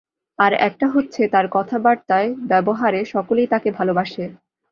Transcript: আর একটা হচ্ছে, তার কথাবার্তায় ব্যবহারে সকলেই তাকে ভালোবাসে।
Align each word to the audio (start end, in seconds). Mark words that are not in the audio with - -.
আর 0.39 0.51
একটা 0.59 0.87
হচ্ছে, 0.87 1.21
তার 1.27 1.45
কথাবার্তায় 1.51 2.29
ব্যবহারে 2.47 2.99
সকলেই 3.05 3.47
তাকে 3.47 3.69
ভালোবাসে। 3.71 4.23